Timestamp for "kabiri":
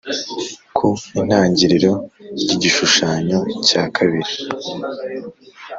3.95-4.33